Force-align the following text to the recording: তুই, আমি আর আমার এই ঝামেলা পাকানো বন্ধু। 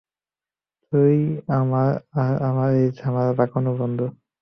তুই, 0.93 1.15
আমি 1.49 1.83
আর 2.21 2.33
আমার 2.41 2.69
এই 2.75 2.87
ঝামেলা 2.97 3.33
পাকানো 3.39 3.71
বন্ধু। 3.79 4.05